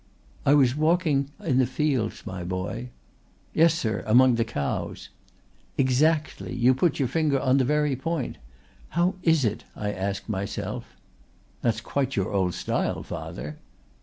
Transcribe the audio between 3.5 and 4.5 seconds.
"Yes, sir, among the